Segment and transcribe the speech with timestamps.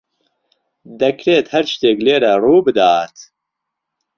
[1.01, 3.15] دەکرێت هەر شتێک لێرە ڕووبدات.